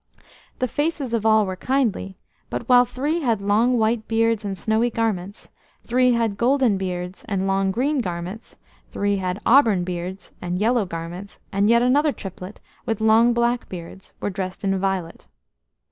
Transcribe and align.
The 0.57 0.67
faces 0.67 1.13
of 1.13 1.27
all 1.27 1.45
were 1.45 1.55
kindly, 1.55 2.17
but 2.49 2.67
while 2.67 2.85
three 2.85 3.19
had 3.21 3.39
long 3.39 3.77
white 3.77 4.07
beards 4.07 4.43
and 4.43 4.57
snowy 4.57 4.89
garments, 4.89 5.51
three 5.83 6.13
had 6.13 6.37
golden 6.39 6.75
beards 6.75 7.23
and 7.27 7.45
long 7.45 7.69
green 7.71 7.99
garments, 8.01 8.55
three 8.91 9.17
had 9.17 9.39
auburn 9.45 9.83
beards 9.83 10.31
and 10.41 10.57
yellow 10.57 10.85
garments, 10.87 11.39
and 11.51 11.69
yet 11.69 11.83
another 11.83 12.13
triplet, 12.13 12.59
with 12.83 12.99
long 12.99 13.31
black 13.31 13.69
beards, 13.69 14.15
were 14.19 14.31
dressed 14.31 14.63
in 14.63 14.79
violet. 14.79 15.27